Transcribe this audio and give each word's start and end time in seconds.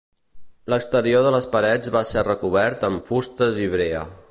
L'exterior 0.73 1.21
de 1.27 1.33
les 1.35 1.47
parets 1.57 1.93
va 1.97 2.03
ser 2.13 2.25
recobert 2.29 2.89
amb 2.91 3.07
fustes 3.13 3.61
i 3.67 3.69
brea. 3.79 4.05